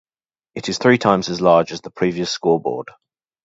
It 0.55 0.67
is 0.67 0.79
three 0.79 0.97
times 0.97 1.29
as 1.29 1.41
large 1.41 1.71
as 1.71 1.81
the 1.81 1.91
previous 1.91 2.31
scoreboard. 2.31 2.87